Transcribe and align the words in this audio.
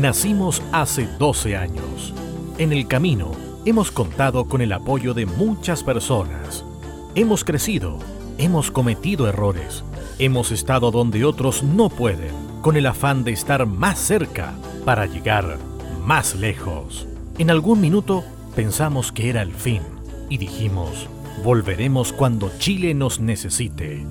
Nacimos 0.00 0.62
hace 0.72 1.06
12 1.18 1.56
años. 1.56 2.12
En 2.58 2.74
el 2.74 2.86
camino 2.86 3.32
hemos 3.64 3.90
contado 3.90 4.46
con 4.46 4.60
el 4.60 4.74
apoyo 4.74 5.14
de 5.14 5.24
muchas 5.24 5.82
personas. 5.82 6.66
Hemos 7.14 7.44
crecido, 7.44 7.98
hemos 8.36 8.70
cometido 8.70 9.26
errores, 9.26 9.84
hemos 10.18 10.52
estado 10.52 10.90
donde 10.90 11.24
otros 11.24 11.62
no 11.62 11.88
pueden, 11.88 12.34
con 12.60 12.76
el 12.76 12.84
afán 12.84 13.24
de 13.24 13.32
estar 13.32 13.64
más 13.64 13.98
cerca 13.98 14.52
para 14.84 15.06
llegar 15.06 15.56
más 16.04 16.34
lejos. 16.34 17.08
En 17.38 17.50
algún 17.50 17.80
minuto 17.80 18.22
pensamos 18.54 19.12
que 19.12 19.30
era 19.30 19.40
el 19.40 19.54
fin 19.54 19.80
y 20.28 20.36
dijimos, 20.36 21.08
volveremos 21.42 22.12
cuando 22.12 22.50
Chile 22.58 22.92
nos 22.92 23.18
necesite. 23.18 24.06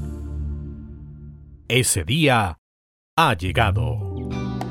Ese 1.67 2.03
día 2.03 2.57
ha 3.15 3.37
llegado. 3.37 4.14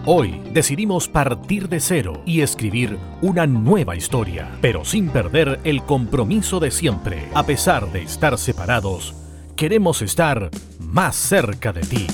Hoy 0.06 0.42
decidimos 0.52 1.08
partir 1.08 1.70
de 1.70 1.80
cero 1.80 2.20
y 2.26 2.42
escribir 2.42 2.98
una 3.22 3.46
nueva 3.46 3.96
historia, 3.96 4.50
pero 4.60 4.84
sin 4.84 5.08
perder 5.08 5.60
el 5.64 5.82
compromiso 5.82 6.60
de 6.60 6.70
siempre. 6.70 7.30
A 7.32 7.44
pesar 7.44 7.90
de 7.90 8.02
estar 8.02 8.36
separados, 8.36 9.14
queremos 9.56 10.02
estar 10.02 10.50
más 10.78 11.16
cerca 11.16 11.72
de 11.72 11.80
ti. 11.80 12.06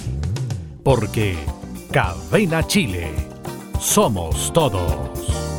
Porque 0.84 1.34
Cadena 1.90 2.64
Chile, 2.64 3.10
somos 3.80 4.52
todos. 4.52 5.49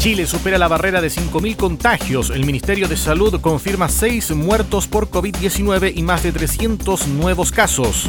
Chile 0.00 0.26
supera 0.26 0.56
la 0.56 0.66
barrera 0.66 1.02
de 1.02 1.08
5.000 1.08 1.56
contagios. 1.56 2.30
El 2.30 2.46
Ministerio 2.46 2.88
de 2.88 2.96
Salud 2.96 3.38
confirma 3.42 3.90
6 3.90 4.30
muertos 4.30 4.88
por 4.88 5.10
COVID-19 5.10 5.92
y 5.94 6.02
más 6.02 6.22
de 6.22 6.32
300 6.32 7.06
nuevos 7.08 7.52
casos. 7.52 8.06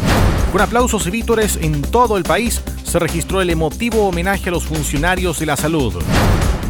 Con 0.53 0.61
aplausos 0.61 1.05
y 1.07 1.11
vítores 1.11 1.59
en 1.61 1.81
todo 1.81 2.15
el 2.15 2.23
país, 2.23 2.61
se 2.85 2.97
registró 2.97 3.41
el 3.41 3.49
emotivo 3.49 4.07
homenaje 4.07 4.47
a 4.47 4.53
los 4.53 4.63
funcionarios 4.63 5.39
de 5.39 5.47
la 5.47 5.57
salud. 5.57 5.93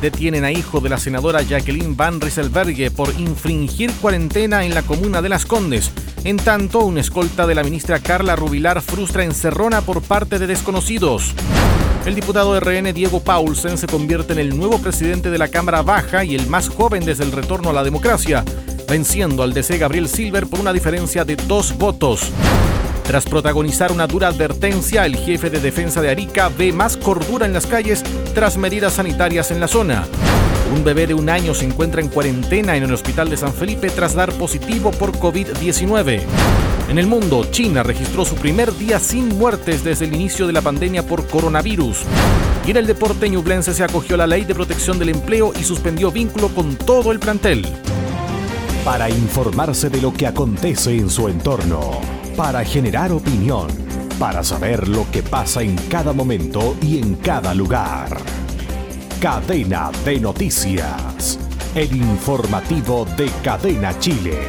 Detienen 0.01 0.43
a 0.43 0.51
hijo 0.51 0.79
de 0.79 0.89
la 0.89 0.97
senadora 0.97 1.43
Jacqueline 1.43 1.95
Van 1.95 2.19
Rieselberghe 2.19 2.89
por 2.89 3.13
infringir 3.19 3.91
cuarentena 4.01 4.65
en 4.65 4.73
la 4.73 4.81
comuna 4.81 5.21
de 5.21 5.29
Las 5.29 5.45
Condes. 5.45 5.91
En 6.23 6.37
tanto, 6.37 6.79
una 6.79 7.01
escolta 7.01 7.45
de 7.45 7.53
la 7.53 7.63
ministra 7.63 7.99
Carla 7.99 8.35
Rubilar 8.35 8.81
frustra 8.81 9.23
encerrona 9.23 9.81
por 9.81 10.01
parte 10.01 10.39
de 10.39 10.47
desconocidos. 10.47 11.35
El 12.05 12.15
diputado 12.15 12.59
RN 12.59 12.93
Diego 12.93 13.19
Paulsen 13.19 13.77
se 13.77 13.85
convierte 13.85 14.33
en 14.33 14.39
el 14.39 14.57
nuevo 14.57 14.79
presidente 14.79 15.29
de 15.29 15.37
la 15.37 15.49
Cámara 15.49 15.83
Baja 15.83 16.23
y 16.23 16.33
el 16.33 16.47
más 16.47 16.67
joven 16.67 17.05
desde 17.05 17.23
el 17.23 17.31
retorno 17.31 17.69
a 17.69 17.73
la 17.73 17.83
democracia, 17.83 18.43
venciendo 18.89 19.43
al 19.43 19.53
DC 19.53 19.77
Gabriel 19.77 20.09
Silver 20.09 20.47
por 20.47 20.59
una 20.59 20.73
diferencia 20.73 21.25
de 21.25 21.35
dos 21.35 21.77
votos. 21.77 22.31
Tras 23.05 23.25
protagonizar 23.25 23.91
una 23.91 24.07
dura 24.07 24.29
advertencia, 24.29 25.05
el 25.05 25.15
jefe 25.15 25.51
de 25.51 25.59
defensa 25.59 26.01
de 26.01 26.09
Arica 26.09 26.49
ve 26.49 26.73
más 26.73 26.97
cordura 26.97 27.45
en 27.45 27.53
las 27.53 27.67
calles 27.67 28.03
tras 28.33 28.57
medidas 28.57 28.93
sanitarias 28.93 29.51
en 29.51 29.59
la 29.59 29.67
zona. 29.67 30.07
Un 30.71 30.85
bebé 30.85 31.05
de 31.05 31.13
un 31.13 31.29
año 31.29 31.53
se 31.53 31.65
encuentra 31.65 32.01
en 32.01 32.07
cuarentena 32.07 32.77
en 32.77 32.83
el 32.83 32.93
hospital 32.93 33.29
de 33.29 33.35
San 33.35 33.53
Felipe 33.53 33.89
tras 33.89 34.15
dar 34.15 34.31
positivo 34.31 34.91
por 34.91 35.11
COVID-19. 35.11 36.21
En 36.89 36.97
el 36.97 37.07
mundo, 37.07 37.45
China 37.51 37.83
registró 37.83 38.23
su 38.23 38.35
primer 38.35 38.73
día 38.77 38.97
sin 38.99 39.37
muertes 39.37 39.83
desde 39.83 40.05
el 40.05 40.13
inicio 40.13 40.47
de 40.47 40.53
la 40.53 40.61
pandemia 40.61 41.05
por 41.05 41.27
coronavirus. 41.27 42.03
Y 42.65 42.71
en 42.71 42.77
el 42.77 42.87
deporte 42.87 43.29
ñublense 43.29 43.73
se 43.73 43.83
acogió 43.83 44.15
a 44.15 44.19
la 44.19 44.27
ley 44.27 44.45
de 44.45 44.55
protección 44.55 44.97
del 44.97 45.09
empleo 45.09 45.51
y 45.59 45.63
suspendió 45.63 46.09
vínculo 46.09 46.47
con 46.49 46.75
todo 46.77 47.11
el 47.11 47.19
plantel. 47.19 47.65
Para 48.85 49.09
informarse 49.09 49.89
de 49.89 50.01
lo 50.01 50.13
que 50.13 50.25
acontece 50.25 50.95
en 50.95 51.09
su 51.09 51.27
entorno, 51.27 51.99
para 52.37 52.63
generar 52.63 53.11
opinión, 53.11 53.67
para 54.17 54.41
saber 54.41 54.87
lo 54.87 55.09
que 55.11 55.21
pasa 55.21 55.63
en 55.63 55.75
cada 55.89 56.13
momento 56.13 56.77
y 56.81 56.97
en 56.97 57.15
cada 57.15 57.53
lugar. 57.53 58.40
Cadena 59.21 59.91
de 60.03 60.19
Noticias, 60.19 61.37
el 61.75 61.95
informativo 61.95 63.05
de 63.15 63.29
Cadena 63.43 63.95
Chile, 63.99 64.39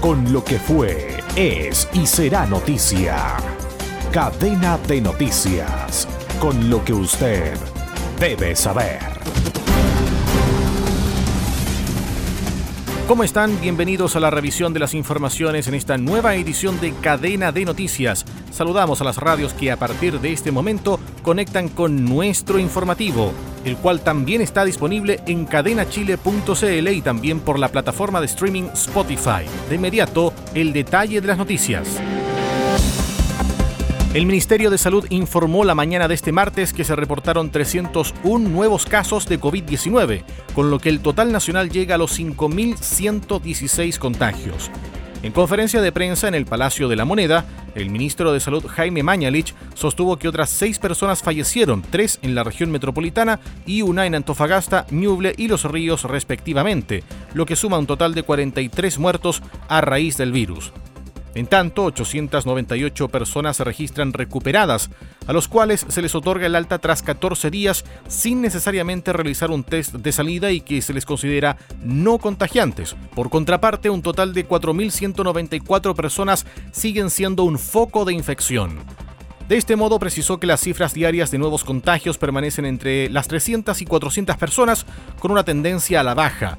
con 0.00 0.32
lo 0.32 0.44
que 0.44 0.60
fue 0.60 1.18
es 1.34 1.88
y 1.92 2.06
será 2.06 2.46
noticia. 2.46 3.36
Cadena 4.12 4.78
de 4.86 5.00
noticias, 5.00 6.06
con 6.38 6.70
lo 6.70 6.84
que 6.84 6.92
usted 6.92 7.58
debe 8.20 8.54
saber. 8.54 9.00
¿Cómo 13.10 13.24
están? 13.24 13.60
Bienvenidos 13.60 14.14
a 14.14 14.20
la 14.20 14.30
revisión 14.30 14.72
de 14.72 14.78
las 14.78 14.94
informaciones 14.94 15.66
en 15.66 15.74
esta 15.74 15.98
nueva 15.98 16.36
edición 16.36 16.80
de 16.80 16.92
Cadena 16.92 17.50
de 17.50 17.64
Noticias. 17.64 18.24
Saludamos 18.52 19.00
a 19.00 19.04
las 19.04 19.16
radios 19.16 19.52
que 19.52 19.72
a 19.72 19.76
partir 19.76 20.20
de 20.20 20.32
este 20.32 20.52
momento 20.52 21.00
conectan 21.24 21.68
con 21.68 22.04
nuestro 22.04 22.60
informativo, 22.60 23.32
el 23.64 23.76
cual 23.78 24.02
también 24.02 24.42
está 24.42 24.64
disponible 24.64 25.18
en 25.26 25.44
cadenachile.cl 25.44 26.88
y 26.88 27.02
también 27.02 27.40
por 27.40 27.58
la 27.58 27.66
plataforma 27.66 28.20
de 28.20 28.26
streaming 28.26 28.68
Spotify. 28.74 29.42
De 29.68 29.74
inmediato, 29.74 30.32
el 30.54 30.72
detalle 30.72 31.20
de 31.20 31.26
las 31.26 31.36
noticias. 31.36 32.00
El 34.12 34.26
Ministerio 34.26 34.70
de 34.70 34.78
Salud 34.78 35.06
informó 35.10 35.62
la 35.64 35.76
mañana 35.76 36.08
de 36.08 36.14
este 36.14 36.32
martes 36.32 36.72
que 36.72 36.82
se 36.82 36.96
reportaron 36.96 37.52
301 37.52 38.48
nuevos 38.48 38.84
casos 38.84 39.28
de 39.28 39.38
COVID-19, 39.38 40.24
con 40.52 40.68
lo 40.68 40.80
que 40.80 40.88
el 40.88 40.98
total 40.98 41.30
nacional 41.30 41.70
llega 41.70 41.94
a 41.94 41.98
los 41.98 42.18
5.116 42.18 43.98
contagios. 43.98 44.68
En 45.22 45.30
conferencia 45.30 45.80
de 45.80 45.92
prensa 45.92 46.26
en 46.26 46.34
el 46.34 46.44
Palacio 46.44 46.88
de 46.88 46.96
la 46.96 47.04
Moneda, 47.04 47.44
el 47.76 47.88
ministro 47.88 48.32
de 48.32 48.40
Salud 48.40 48.66
Jaime 48.66 49.04
Mañalich 49.04 49.54
sostuvo 49.74 50.18
que 50.18 50.26
otras 50.26 50.50
seis 50.50 50.80
personas 50.80 51.22
fallecieron, 51.22 51.82
tres 51.88 52.18
en 52.22 52.34
la 52.34 52.42
región 52.42 52.72
metropolitana 52.72 53.38
y 53.64 53.82
una 53.82 54.06
en 54.06 54.16
Antofagasta, 54.16 54.86
Ñuble 54.90 55.34
y 55.36 55.46
Los 55.46 55.62
Ríos 55.62 56.02
respectivamente, 56.02 57.04
lo 57.32 57.46
que 57.46 57.54
suma 57.54 57.78
un 57.78 57.86
total 57.86 58.14
de 58.14 58.24
43 58.24 58.98
muertos 58.98 59.40
a 59.68 59.80
raíz 59.82 60.16
del 60.16 60.32
virus. 60.32 60.72
En 61.34 61.46
tanto, 61.46 61.84
898 61.84 63.08
personas 63.08 63.56
se 63.56 63.64
registran 63.64 64.12
recuperadas, 64.12 64.90
a 65.26 65.32
los 65.32 65.46
cuales 65.46 65.86
se 65.88 66.02
les 66.02 66.14
otorga 66.14 66.46
el 66.46 66.56
alta 66.56 66.78
tras 66.78 67.02
14 67.02 67.50
días 67.50 67.84
sin 68.08 68.42
necesariamente 68.42 69.12
realizar 69.12 69.50
un 69.50 69.62
test 69.62 69.94
de 69.94 70.12
salida 70.12 70.50
y 70.50 70.60
que 70.60 70.82
se 70.82 70.92
les 70.92 71.06
considera 71.06 71.56
no 71.84 72.18
contagiantes. 72.18 72.96
Por 73.14 73.30
contraparte, 73.30 73.90
un 73.90 74.02
total 74.02 74.34
de 74.34 74.48
4.194 74.48 75.94
personas 75.94 76.46
siguen 76.72 77.10
siendo 77.10 77.44
un 77.44 77.58
foco 77.58 78.04
de 78.04 78.12
infección. 78.12 78.78
De 79.48 79.56
este 79.56 79.76
modo, 79.76 79.98
precisó 79.98 80.38
que 80.38 80.46
las 80.46 80.60
cifras 80.60 80.94
diarias 80.94 81.30
de 81.30 81.38
nuevos 81.38 81.64
contagios 81.64 82.18
permanecen 82.18 82.66
entre 82.66 83.08
las 83.08 83.28
300 83.28 83.80
y 83.82 83.84
400 83.84 84.36
personas, 84.36 84.86
con 85.18 85.30
una 85.30 85.44
tendencia 85.44 86.00
a 86.00 86.04
la 86.04 86.14
baja. 86.14 86.56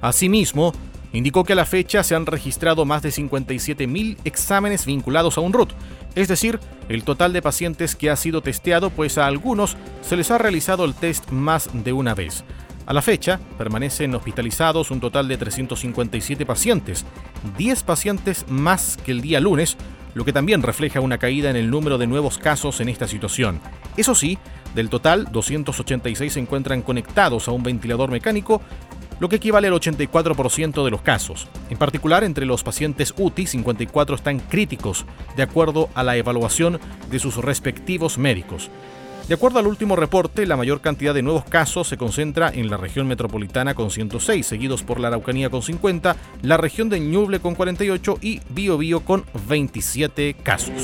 Asimismo, 0.00 0.72
indicó 1.12 1.44
que 1.44 1.52
a 1.52 1.56
la 1.56 1.66
fecha 1.66 2.02
se 2.02 2.14
han 2.14 2.26
registrado 2.26 2.84
más 2.84 3.02
de 3.02 3.10
57.000 3.10 4.16
exámenes 4.24 4.86
vinculados 4.86 5.38
a 5.38 5.40
un 5.40 5.52
RUT, 5.52 5.72
es 6.14 6.28
decir, 6.28 6.60
el 6.88 7.04
total 7.04 7.32
de 7.32 7.42
pacientes 7.42 7.96
que 7.96 8.10
ha 8.10 8.16
sido 8.16 8.42
testeado, 8.42 8.90
pues 8.90 9.18
a 9.18 9.26
algunos 9.26 9.76
se 10.02 10.16
les 10.16 10.30
ha 10.30 10.38
realizado 10.38 10.84
el 10.84 10.94
test 10.94 11.30
más 11.30 11.70
de 11.72 11.92
una 11.92 12.14
vez. 12.14 12.44
A 12.84 12.92
la 12.92 13.02
fecha, 13.02 13.40
permanecen 13.58 14.14
hospitalizados 14.14 14.90
un 14.90 15.00
total 15.00 15.28
de 15.28 15.36
357 15.36 16.44
pacientes, 16.44 17.04
10 17.56 17.82
pacientes 17.84 18.44
más 18.48 18.96
que 18.96 19.12
el 19.12 19.22
día 19.22 19.40
lunes, 19.40 19.76
lo 20.14 20.24
que 20.24 20.32
también 20.32 20.62
refleja 20.62 21.00
una 21.00 21.18
caída 21.18 21.48
en 21.48 21.56
el 21.56 21.70
número 21.70 21.96
de 21.96 22.06
nuevos 22.06 22.38
casos 22.38 22.80
en 22.80 22.88
esta 22.88 23.06
situación. 23.06 23.60
Eso 23.96 24.14
sí, 24.14 24.36
del 24.74 24.90
total, 24.90 25.28
286 25.30 26.32
se 26.32 26.40
encuentran 26.40 26.82
conectados 26.82 27.48
a 27.48 27.52
un 27.52 27.62
ventilador 27.62 28.10
mecánico 28.10 28.60
lo 29.22 29.28
que 29.28 29.36
equivale 29.36 29.68
al 29.68 29.74
84% 29.74 30.84
de 30.84 30.90
los 30.90 31.00
casos. 31.00 31.46
En 31.70 31.78
particular, 31.78 32.24
entre 32.24 32.44
los 32.44 32.64
pacientes 32.64 33.14
UTI, 33.16 33.46
54 33.46 34.16
están 34.16 34.40
críticos, 34.40 35.06
de 35.36 35.44
acuerdo 35.44 35.88
a 35.94 36.02
la 36.02 36.16
evaluación 36.16 36.80
de 37.08 37.20
sus 37.20 37.36
respectivos 37.36 38.18
médicos. 38.18 38.68
De 39.28 39.34
acuerdo 39.34 39.60
al 39.60 39.68
último 39.68 39.94
reporte, 39.94 40.44
la 40.44 40.56
mayor 40.56 40.80
cantidad 40.80 41.14
de 41.14 41.22
nuevos 41.22 41.44
casos 41.44 41.86
se 41.86 41.96
concentra 41.96 42.50
en 42.52 42.68
la 42.68 42.78
región 42.78 43.06
metropolitana 43.06 43.74
con 43.76 43.92
106, 43.92 44.44
seguidos 44.44 44.82
por 44.82 44.98
la 44.98 45.06
Araucanía 45.06 45.50
con 45.50 45.62
50, 45.62 46.16
la 46.42 46.56
región 46.56 46.88
de 46.88 46.98
Ñuble 46.98 47.38
con 47.38 47.54
48 47.54 48.18
y 48.20 48.40
Biobío 48.48 49.04
con 49.04 49.24
27 49.46 50.34
casos. 50.42 50.82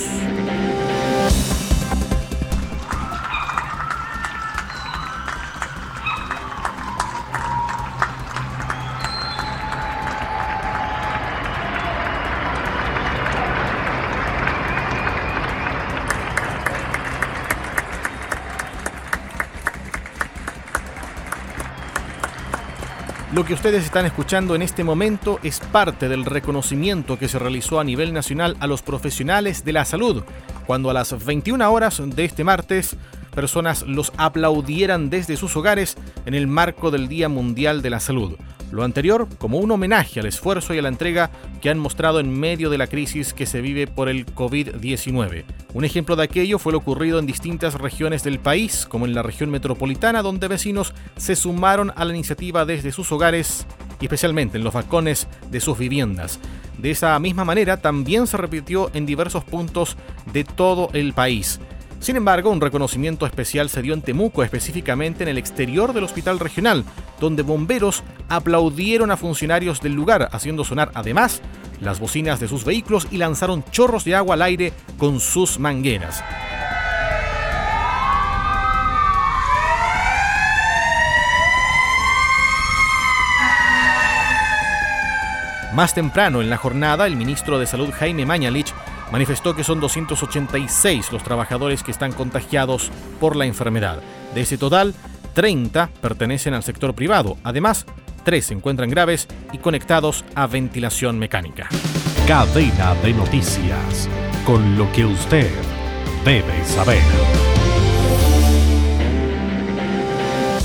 Lo 23.31 23.45
que 23.45 23.53
ustedes 23.53 23.85
están 23.85 24.07
escuchando 24.07 24.55
en 24.55 24.63
este 24.63 24.85
momento 24.85 25.39
es 25.43 25.61
parte 25.61 26.09
del 26.09 26.25
reconocimiento 26.25 27.19
que 27.19 27.29
se 27.29 27.39
realizó 27.39 27.79
a 27.79 27.85
nivel 27.85 28.15
nacional 28.15 28.57
a 28.59 28.67
los 28.67 28.81
profesionales 28.81 29.67
de 29.67 29.75
la 29.75 29.85
salud, 29.85 30.25
cuando 30.67 30.89
a 30.89 30.95
las 30.95 31.25
21 31.27 31.71
horas 31.71 32.01
de 32.03 32.25
este 32.25 32.43
martes 32.43 32.97
personas 33.35 33.83
los 33.83 34.15
aplaudieran 34.17 35.11
desde 35.11 35.37
sus 35.37 35.55
hogares 35.57 35.99
en 36.25 36.33
el 36.33 36.47
marco 36.47 36.91
del 36.91 37.07
Día 37.07 37.29
Mundial 37.29 37.83
de 37.83 37.91
la 37.91 38.01
Salud. 38.01 38.33
Lo 38.70 38.85
anterior 38.85 39.29
como 39.38 39.59
un 39.59 39.70
homenaje 39.70 40.20
al 40.20 40.26
esfuerzo 40.26 40.75
y 40.75 40.79
a 40.79 40.82
la 40.82 40.88
entrega 40.88 41.31
que 41.62 41.70
han 41.70 41.79
mostrado 41.79 42.20
en 42.20 42.31
medio 42.31 42.69
de 42.69 42.76
la 42.76 42.87
crisis 42.87 43.32
que 43.32 43.47
se 43.47 43.62
vive 43.62 43.87
por 43.87 44.09
el 44.09 44.26
COVID-19. 44.26 45.44
Un 45.73 45.85
ejemplo 45.85 46.17
de 46.17 46.25
aquello 46.25 46.59
fue 46.59 46.73
lo 46.73 46.79
ocurrido 46.79 47.19
en 47.19 47.26
distintas 47.26 47.75
regiones 47.75 48.23
del 48.25 48.38
país, 48.38 48.87
como 48.87 49.06
en 49.06 49.15
la 49.15 49.23
región 49.23 49.50
metropolitana, 49.50 50.23
donde 50.23 50.49
vecinos 50.49 50.93
se 51.17 51.35
sumaron 51.35 51.93
a 51.97 52.05
la 52.05 52.15
iniciativa 52.15 52.67
desde 52.67 52.93
sus 52.93 53.11
hogares 53.11 53.67
y 54.00 54.05
especialmente 54.05 54.59
en 54.59 54.65
los 54.65 54.75
balcones 54.75 55.29
de 55.50 55.61
sus 55.61 55.79
viviendas. 55.79 56.38
De 56.76 56.91
esa 56.91 57.19
misma 57.19 57.44
manera 57.44 57.79
también 57.79 58.26
se 58.26 58.37
repitió 58.37 58.91
en 58.94 59.06
diversos 59.06 59.44
puntos 59.44 59.97
de 60.32 60.44
todo 60.44 60.91
el 60.93 61.14
país. 61.14 61.59
Sin 62.00 62.17
embargo, 62.17 62.50
un 62.50 62.61
reconocimiento 62.61 63.27
especial 63.27 63.69
se 63.69 63.83
dio 63.83 63.93
en 63.93 64.03
Temuco, 64.03 64.43
específicamente 64.43 65.25
en 65.25 65.29
el 65.29 65.39
exterior 65.39 65.93
del 65.93 66.05
hospital 66.05 66.39
regional, 66.39 66.85
donde 67.21 67.43
bomberos 67.43 68.05
aplaudieron 68.29 69.11
a 69.11 69.17
funcionarios 69.17 69.81
del 69.81 69.95
lugar, 69.95 70.29
haciendo 70.33 70.65
sonar 70.65 70.91
además 70.95 71.43
las 71.81 72.00
bocinas 72.00 72.41
de 72.41 72.49
sus 72.49 72.65
vehículos 72.65 73.09
y 73.11 73.19
lanzaron 73.19 73.65
chorros 73.71 74.05
de 74.05 74.15
agua 74.15 74.35
al 74.35 74.43
aire 74.43 74.73
con 74.97 75.21
sus 75.21 75.59
mangueras. 75.59 76.23
Más 85.75 85.95
temprano 85.95 86.43
en 86.43 86.50
la 86.50 86.56
jornada, 86.56 87.06
el 87.06 87.15
ministro 87.15 87.59
de 87.59 87.67
Salud 87.67 87.91
Jaime 87.93 88.27
Mañalich 88.27 88.75
manifestó 89.13 89.55
que 89.55 89.65
son 89.65 89.81
286 89.81 91.13
los 91.13 91.23
trabajadores 91.23 91.83
que 91.83 91.91
están 91.91 92.13
contagiados 92.13 92.91
por 93.21 93.37
la 93.37 93.47
enfermedad. 93.47 94.03
De 94.35 94.43
ese 94.43 94.59
total, 94.59 94.95
30 95.35 95.91
pertenecen 96.01 96.55
al 96.55 96.63
sector 96.63 96.95
privado. 96.95 97.37
Además, 97.45 97.87
3 98.25 98.45
se 98.45 98.55
encuentran 98.55 98.91
graves 98.91 99.29
y 99.53 99.59
conectados 99.59 100.25
a 100.35 100.47
ventilación 100.47 101.19
mecánica. 101.19 101.69
Cadena 102.27 102.95
de 102.97 103.13
noticias, 103.13 104.09
con 104.45 104.77
lo 104.77 104.91
que 104.93 105.05
usted 105.05 105.51
debe 106.25 106.65
saber. 106.65 107.03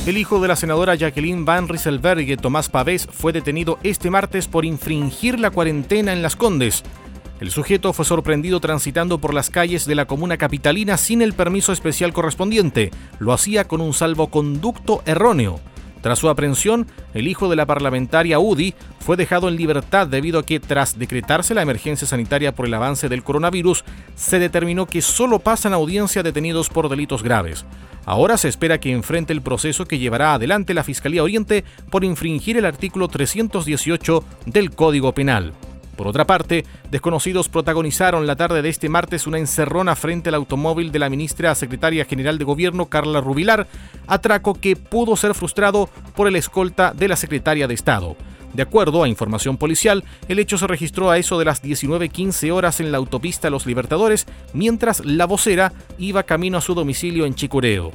El 0.06 0.18
hijo 0.18 0.42
de 0.42 0.50
la 0.50 0.58
senadora 0.58 0.96
Jacqueline 0.96 1.46
Van 1.46 1.70
Rieselberghe, 1.70 2.36
Tomás 2.36 2.68
Pavés, 2.68 3.08
fue 3.10 3.32
detenido 3.32 3.80
este 3.84 4.10
martes 4.10 4.50
por 4.50 4.66
infringir 4.66 5.40
la 5.40 5.50
cuarentena 5.50 6.12
en 6.12 6.22
Las 6.22 6.36
Condes. 6.36 6.84
El 7.44 7.52
sujeto 7.52 7.92
fue 7.92 8.06
sorprendido 8.06 8.62
transitando 8.62 9.18
por 9.18 9.34
las 9.34 9.50
calles 9.50 9.86
de 9.86 9.96
la 9.96 10.06
comuna 10.06 10.38
capitalina 10.38 10.96
sin 10.96 11.22
el 11.22 11.34
permiso 11.34 11.74
especial 11.74 12.14
correspondiente. 12.14 12.90
Lo 13.20 13.34
hacía 13.34 13.66
con 13.66 13.82
un 13.82 13.94
salvoconducto 13.94 15.04
erróneo. 15.06 15.60
Tras 16.02 16.20
su 16.20 16.30
aprehensión, 16.30 16.88
el 17.14 17.28
hijo 17.28 17.50
de 17.50 17.58
la 17.58 17.66
parlamentaria 17.66 18.40
UDI 18.40 18.76
fue 19.02 19.18
dejado 19.18 19.50
en 19.50 19.58
libertad 19.58 20.08
debido 20.08 20.40
a 20.40 20.46
que, 20.46 20.62
tras 20.62 20.98
decretarse 20.98 21.54
la 21.54 21.64
emergencia 21.64 22.08
sanitaria 22.08 22.56
por 22.56 22.66
el 22.66 22.76
avance 22.76 23.10
del 23.10 23.26
coronavirus, 23.26 23.84
se 24.16 24.40
determinó 24.40 24.86
que 24.86 25.02
solo 25.02 25.40
pasan 25.40 25.74
audiencia 25.74 26.24
detenidos 26.24 26.70
por 26.70 26.88
delitos 26.88 27.24
graves. 27.24 27.66
Ahora 28.06 28.38
se 28.38 28.48
espera 28.48 28.80
que 28.80 28.94
enfrente 28.94 29.34
el 29.34 29.42
proceso 29.42 29.84
que 29.84 30.00
llevará 30.00 30.34
adelante 30.34 30.74
la 30.74 30.86
Fiscalía 30.86 31.24
Oriente 31.24 31.66
por 31.90 32.06
infringir 32.06 32.56
el 32.56 32.64
artículo 32.64 33.10
318 33.10 34.24
del 34.46 34.72
Código 34.72 35.14
Penal. 35.14 35.52
Por 35.96 36.08
otra 36.08 36.26
parte, 36.26 36.66
desconocidos 36.90 37.50
protagonizaron 37.50 38.26
la 38.26 38.36
tarde 38.36 38.62
de 38.62 38.70
este 38.70 38.90
martes 38.90 39.28
una 39.28 39.38
encerrona 39.38 39.96
frente 39.96 40.30
al 40.30 40.36
automóvil 40.36 40.92
de 40.92 41.00
la 41.00 41.10
ministra 41.10 41.54
secretaria 41.54 42.06
general 42.06 42.38
de 42.38 42.46
gobierno 42.46 42.88
Carla 42.88 43.22
Rubilar, 43.22 43.68
atraco 44.08 44.56
que 44.56 44.76
pudo 44.76 45.16
ser 45.16 45.36
frustrado 45.36 45.90
por 46.16 46.28
el 46.28 46.36
escolta 46.36 46.94
de 46.94 47.08
la 47.08 47.16
secretaria 47.16 47.68
de 47.68 47.76
Estado. 47.76 48.16
De 48.54 48.62
acuerdo 48.62 49.04
a 49.04 49.08
información 49.08 49.58
policial, 49.58 50.04
el 50.28 50.40
hecho 50.40 50.58
se 50.58 50.68
registró 50.68 51.10
a 51.10 51.18
eso 51.18 51.40
de 51.40 51.46
las 51.46 51.64
19.15 51.64 52.52
horas 52.52 52.80
en 52.80 52.92
la 52.92 53.00
autopista 53.00 53.50
Los 53.50 53.66
Libertadores, 53.66 54.28
mientras 54.54 55.04
la 55.06 55.26
vocera 55.26 55.74
iba 55.98 56.24
camino 56.24 56.60
a 56.60 56.62
su 56.62 56.76
domicilio 56.76 57.26
en 57.26 57.34
Chicureo. 57.34 57.92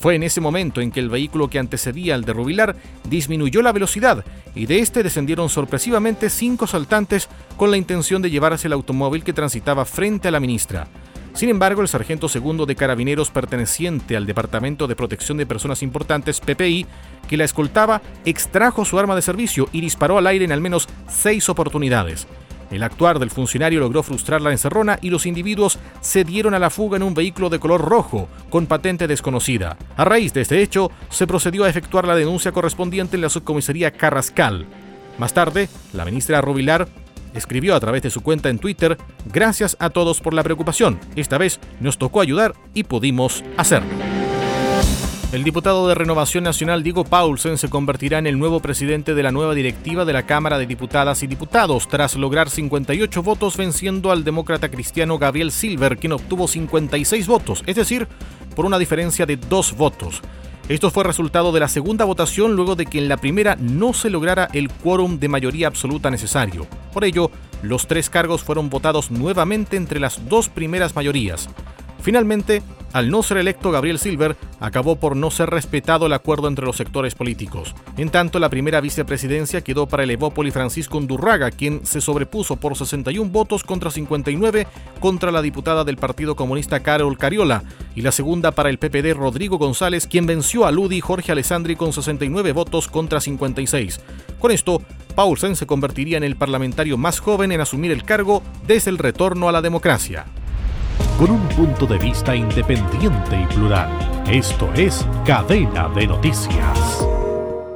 Fue 0.00 0.14
en 0.14 0.22
ese 0.22 0.40
momento 0.40 0.80
en 0.80 0.90
que 0.90 1.00
el 1.00 1.10
vehículo 1.10 1.50
que 1.50 1.58
antecedía 1.58 2.14
al 2.14 2.24
de 2.24 2.32
Rubilar 2.32 2.74
disminuyó 3.06 3.60
la 3.60 3.70
velocidad 3.70 4.24
y 4.54 4.64
de 4.64 4.78
este 4.78 5.02
descendieron 5.02 5.50
sorpresivamente 5.50 6.30
cinco 6.30 6.66
saltantes 6.66 7.28
con 7.58 7.70
la 7.70 7.76
intención 7.76 8.22
de 8.22 8.30
llevarse 8.30 8.66
el 8.66 8.72
automóvil 8.72 9.22
que 9.22 9.34
transitaba 9.34 9.84
frente 9.84 10.28
a 10.28 10.30
la 10.30 10.40
ministra. 10.40 10.88
Sin 11.34 11.50
embargo, 11.50 11.82
el 11.82 11.88
sargento 11.88 12.30
segundo 12.30 12.64
de 12.64 12.76
carabineros 12.76 13.30
perteneciente 13.30 14.16
al 14.16 14.24
Departamento 14.24 14.86
de 14.86 14.96
Protección 14.96 15.36
de 15.36 15.44
Personas 15.44 15.82
Importantes, 15.82 16.40
PPI, 16.40 16.86
que 17.28 17.36
la 17.36 17.44
escoltaba, 17.44 18.00
extrajo 18.24 18.86
su 18.86 18.98
arma 18.98 19.14
de 19.14 19.22
servicio 19.22 19.68
y 19.70 19.82
disparó 19.82 20.16
al 20.16 20.26
aire 20.26 20.46
en 20.46 20.52
al 20.52 20.62
menos 20.62 20.88
seis 21.08 21.50
oportunidades. 21.50 22.26
El 22.70 22.82
actuar 22.82 23.18
del 23.18 23.30
funcionario 23.30 23.80
logró 23.80 24.02
frustrar 24.02 24.40
la 24.40 24.52
encerrona 24.52 24.98
y 25.02 25.10
los 25.10 25.26
individuos 25.26 25.78
se 26.00 26.24
dieron 26.24 26.54
a 26.54 26.58
la 26.58 26.70
fuga 26.70 26.96
en 26.96 27.02
un 27.02 27.14
vehículo 27.14 27.50
de 27.50 27.58
color 27.58 27.82
rojo, 27.82 28.28
con 28.48 28.66
patente 28.66 29.08
desconocida. 29.08 29.76
A 29.96 30.04
raíz 30.04 30.32
de 30.32 30.42
este 30.42 30.62
hecho, 30.62 30.90
se 31.08 31.26
procedió 31.26 31.64
a 31.64 31.68
efectuar 31.68 32.06
la 32.06 32.14
denuncia 32.14 32.52
correspondiente 32.52 33.16
en 33.16 33.22
la 33.22 33.28
subcomisaría 33.28 33.90
Carrascal. 33.90 34.66
Más 35.18 35.34
tarde, 35.34 35.68
la 35.92 36.04
ministra 36.04 36.40
Rubilar 36.40 36.88
escribió 37.34 37.74
a 37.74 37.80
través 37.80 38.02
de 38.02 38.10
su 38.10 38.22
cuenta 38.22 38.48
en 38.48 38.58
Twitter, 38.58 38.96
gracias 39.32 39.76
a 39.80 39.90
todos 39.90 40.20
por 40.20 40.34
la 40.34 40.42
preocupación. 40.42 40.98
Esta 41.16 41.38
vez 41.38 41.60
nos 41.80 41.98
tocó 41.98 42.20
ayudar 42.20 42.54
y 42.74 42.84
pudimos 42.84 43.44
hacerlo. 43.56 44.19
El 45.32 45.44
diputado 45.44 45.86
de 45.86 45.94
Renovación 45.94 46.42
Nacional 46.42 46.82
Diego 46.82 47.04
Paulsen 47.04 47.56
se 47.56 47.70
convertirá 47.70 48.18
en 48.18 48.26
el 48.26 48.36
nuevo 48.36 48.58
presidente 48.58 49.14
de 49.14 49.22
la 49.22 49.30
nueva 49.30 49.54
directiva 49.54 50.04
de 50.04 50.12
la 50.12 50.24
Cámara 50.24 50.58
de 50.58 50.66
Diputadas 50.66 51.22
y 51.22 51.28
Diputados, 51.28 51.86
tras 51.86 52.16
lograr 52.16 52.50
58 52.50 53.22
votos 53.22 53.56
venciendo 53.56 54.10
al 54.10 54.24
demócrata 54.24 54.68
cristiano 54.68 55.18
Gabriel 55.18 55.52
Silver, 55.52 55.98
quien 55.98 56.14
obtuvo 56.14 56.48
56 56.48 57.28
votos, 57.28 57.62
es 57.68 57.76
decir, 57.76 58.08
por 58.56 58.66
una 58.66 58.76
diferencia 58.76 59.24
de 59.24 59.36
dos 59.36 59.76
votos. 59.76 60.20
Esto 60.68 60.90
fue 60.90 61.04
resultado 61.04 61.52
de 61.52 61.60
la 61.60 61.68
segunda 61.68 62.04
votación 62.04 62.56
luego 62.56 62.74
de 62.74 62.86
que 62.86 62.98
en 62.98 63.08
la 63.08 63.16
primera 63.16 63.54
no 63.54 63.92
se 63.92 64.10
lograra 64.10 64.48
el 64.52 64.68
quórum 64.68 65.20
de 65.20 65.28
mayoría 65.28 65.68
absoluta 65.68 66.10
necesario. 66.10 66.66
Por 66.92 67.04
ello, 67.04 67.30
los 67.62 67.86
tres 67.86 68.10
cargos 68.10 68.42
fueron 68.42 68.68
votados 68.68 69.12
nuevamente 69.12 69.76
entre 69.76 70.00
las 70.00 70.28
dos 70.28 70.48
primeras 70.48 70.96
mayorías. 70.96 71.48
Finalmente, 72.02 72.62
al 72.92 73.08
no 73.10 73.22
ser 73.22 73.36
electo 73.36 73.70
Gabriel 73.70 73.98
Silver, 73.98 74.36
acabó 74.58 74.96
por 74.96 75.14
no 75.14 75.30
ser 75.30 75.50
respetado 75.50 76.06
el 76.06 76.12
acuerdo 76.12 76.48
entre 76.48 76.64
los 76.64 76.76
sectores 76.76 77.14
políticos. 77.14 77.74
En 77.96 78.10
tanto, 78.10 78.38
la 78.38 78.48
primera 78.48 78.80
vicepresidencia 78.80 79.60
quedó 79.60 79.86
para 79.86 80.02
el 80.02 80.10
Evópoli 80.10 80.50
Francisco 80.50 80.98
Undurraga, 80.98 81.50
quien 81.50 81.86
se 81.86 82.00
sobrepuso 82.00 82.56
por 82.56 82.76
61 82.76 83.30
votos 83.30 83.62
contra 83.62 83.90
59 83.90 84.66
contra 84.98 85.30
la 85.30 85.42
diputada 85.42 85.84
del 85.84 85.98
Partido 85.98 86.34
Comunista 86.34 86.80
Carol 86.80 87.16
Cariola, 87.16 87.62
y 87.94 88.02
la 88.02 88.12
segunda 88.12 88.50
para 88.50 88.70
el 88.70 88.78
PPD 88.78 89.14
Rodrigo 89.14 89.58
González, 89.58 90.06
quien 90.06 90.26
venció 90.26 90.66
a 90.66 90.72
Ludi 90.72 91.00
Jorge 91.00 91.32
Alessandri 91.32 91.76
con 91.76 91.92
69 91.92 92.52
votos 92.52 92.88
contra 92.88 93.20
56. 93.20 94.00
Con 94.40 94.50
esto, 94.50 94.82
Paulsen 95.14 95.54
se 95.54 95.66
convertiría 95.66 96.16
en 96.16 96.24
el 96.24 96.36
parlamentario 96.36 96.96
más 96.96 97.20
joven 97.20 97.52
en 97.52 97.60
asumir 97.60 97.92
el 97.92 98.04
cargo 98.04 98.42
desde 98.66 98.90
el 98.90 98.98
retorno 98.98 99.48
a 99.48 99.52
la 99.52 99.62
democracia 99.62 100.26
con 101.20 101.32
un 101.32 101.48
punto 101.48 101.84
de 101.84 101.98
vista 101.98 102.34
independiente 102.34 103.38
y 103.38 103.44
plural. 103.54 103.90
Esto 104.26 104.72
es 104.72 105.06
Cadena 105.26 105.86
de 105.90 106.06
Noticias. 106.06 107.06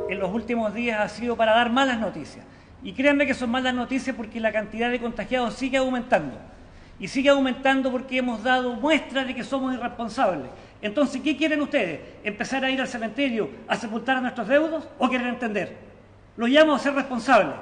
En 0.09 0.19
los 0.19 0.33
últimos 0.33 0.73
días 0.73 0.99
ha 0.99 1.09
sido 1.11 1.37
para 1.37 1.53
dar 1.53 1.71
malas 1.71 2.01
noticias. 2.01 2.43
Y 2.83 2.95
créanme 2.95 3.27
que 3.27 3.35
son 3.35 3.51
malas 3.51 3.75
noticias 3.75 4.17
porque 4.17 4.41
la 4.41 4.51
cantidad 4.51 4.91
de 4.91 4.99
contagiados 4.99 5.53
sigue 5.53 5.77
aumentando. 5.77 6.39
Y 6.99 7.09
sigue 7.09 7.29
aumentando 7.29 7.93
porque 7.93 8.17
hemos 8.17 8.43
dado 8.43 8.77
muestra 8.77 9.27
de 9.27 9.35
que 9.35 9.45
somos 9.45 9.75
irresponsables. 9.75 10.49
Entonces, 10.81 11.21
¿qué 11.21 11.37
quieren 11.37 11.61
ustedes? 11.61 12.01
¿Empezar 12.25 12.65
a 12.65 12.71
ir 12.71 12.81
al 12.81 12.89
cementerio 12.89 13.51
a 13.69 13.77
sepultar 13.77 14.17
a 14.17 14.21
nuestros 14.23 14.49
deudos 14.49 14.89
o 14.99 15.07
quieren 15.11 15.29
entender? 15.29 15.77
Los 16.39 16.49
llamo 16.49 16.75
a 16.75 16.79
ser 16.79 16.95
responsables. 16.95 17.57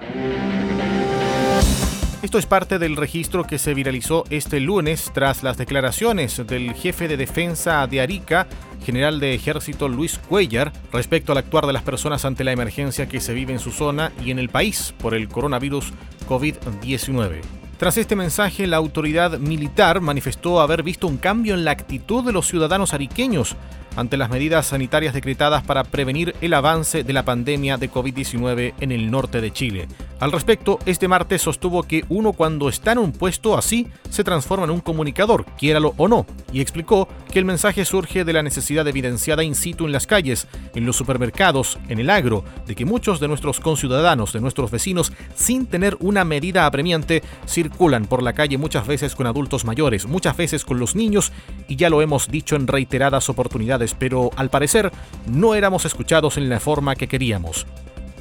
Esto 2.23 2.39
es 2.39 2.47
parte 2.47 2.79
del 2.79 2.97
registro 2.97 3.45
que 3.49 3.59
se 3.59 3.75
viralizó 3.75 4.23
este 4.31 4.61
lunes 4.61 5.11
tras 5.13 5.43
las 5.43 5.59
declaraciones 5.59 6.41
del 6.47 6.73
jefe 6.73 7.09
de 7.09 7.17
defensa 7.17 7.85
de 7.89 8.01
Arica, 8.01 8.47
general 8.85 9.19
de 9.19 9.35
ejército 9.35 9.89
Luis 9.89 10.19
Cuellar, 10.19 10.73
respecto 10.93 11.33
al 11.33 11.39
actuar 11.39 11.67
de 11.67 11.73
las 11.73 11.83
personas 11.83 12.25
ante 12.25 12.45
la 12.45 12.53
emergencia 12.53 13.09
que 13.09 13.21
se 13.21 13.35
vive 13.35 13.53
en 13.53 13.59
su 13.59 13.73
zona 13.73 14.13
y 14.25 14.31
en 14.31 14.39
el 14.39 14.51
país 14.51 14.95
por 15.01 15.15
el 15.15 15.29
coronavirus 15.29 15.93
COVID-19. 16.29 17.41
Tras 17.77 17.97
este 17.97 18.15
mensaje, 18.15 18.69
la 18.69 18.77
autoridad 18.77 19.41
militar 19.41 20.01
manifestó 20.01 20.61
haber 20.61 20.85
visto 20.85 21.09
un 21.09 21.17
cambio 21.17 21.55
en 21.55 21.65
la 21.65 21.73
actitud 21.73 22.25
de 22.25 22.33
los 22.33 22.47
ciudadanos 22.47 22.95
ariqueños 22.95 23.57
ante 23.97 24.17
las 24.17 24.31
medidas 24.31 24.67
sanitarias 24.67 25.15
decretadas 25.15 25.63
para 25.63 25.85
prevenir 25.85 26.35
el 26.41 26.55
avance 26.55 27.05
de 27.05 27.13
la 27.13 27.25
pandemia 27.25 27.77
de 27.77 27.91
COVID-19 27.91 28.75
en 28.81 28.93
el 28.93 29.11
norte 29.11 29.41
de 29.41 29.53
Chile. 29.53 29.89
Al 30.21 30.33
respecto, 30.33 30.79
este 30.87 31.09
martes 31.09 31.43
sostuvo 31.43 31.83
que 31.83 32.05
uno 32.09 32.33
cuando 32.33 32.69
está 32.69 32.93
en 32.93 32.99
un 32.99 33.13
puesto 33.13 33.59
así 33.59 33.89
se 34.09 34.23
transforma 34.23 34.65
en 34.65 34.71
un 34.71 34.81
comunicador, 34.81 35.45
quiéralo 35.59 35.95
o 35.97 36.07
no, 36.07 36.27
y 36.53 36.61
explicó 36.61 37.09
que 37.33 37.39
el 37.39 37.45
mensaje 37.45 37.85
surge 37.85 38.25
de 38.25 38.33
la 38.33 38.43
necesidad 38.43 38.87
evidenciada 38.87 39.43
in 39.43 39.55
situ 39.55 39.87
en 39.87 39.93
las 39.93 40.07
calles, 40.07 40.47
en 40.75 40.87
los 40.87 40.97
supermercados, 40.97 41.79
en 41.89 41.99
el 41.99 42.11
agro, 42.11 42.45
de 42.67 42.75
que 42.75 42.85
muchos 42.85 43.19
de 43.19 43.27
nuestros 43.27 43.59
conciudadanos, 43.59 44.33
de 44.33 44.41
nuestros 44.41 44.71
vecinos, 44.71 45.13
sin 45.35 45.67
tener 45.67 45.97
una 45.99 46.25
medida 46.25 46.67
apremiante, 46.67 47.23
circulan 47.47 48.05
por 48.05 48.23
la 48.23 48.33
calle 48.33 48.59
muchas 48.59 48.87
veces 48.87 49.17
con 49.17 49.27
adultos 49.27 49.65
mayores, 49.65 50.07
muchas 50.07 50.37
veces 50.37 50.65
con 50.65 50.79
los 50.79 50.95
niños, 50.95 51.33
y 51.67 51.77
ya 51.77 51.91
lo 51.91 52.01
hemos 52.01 52.31
dicho 52.31 52.55
en 52.55 52.69
reiteradas 52.69 53.29
oportunidades, 53.29 53.82
pero 53.99 54.31
al 54.37 54.51
parecer 54.51 54.93
no 55.27 55.55
éramos 55.55 55.85
escuchados 55.85 56.37
en 56.37 56.49
la 56.49 56.61
forma 56.61 56.95
que 56.95 57.09
queríamos. 57.09 57.67